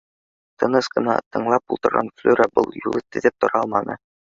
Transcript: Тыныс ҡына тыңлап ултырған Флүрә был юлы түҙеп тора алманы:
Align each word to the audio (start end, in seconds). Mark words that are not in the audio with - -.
Тыныс 0.61 0.89
ҡына 0.95 1.17
тыңлап 1.35 1.75
ултырған 1.77 2.11
Флүрә 2.23 2.49
был 2.59 2.73
юлы 2.83 3.05
түҙеп 3.11 3.39
тора 3.47 3.63
алманы: 3.65 4.03